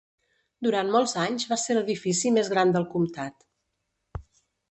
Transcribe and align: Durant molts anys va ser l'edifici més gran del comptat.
Durant 0.67 0.87
molts 0.95 1.11
anys 1.23 1.45
va 1.51 1.57
ser 1.65 1.75
l'edifici 1.77 2.33
més 2.39 2.49
gran 2.55 2.73
del 2.77 2.87
comptat. 2.95 3.49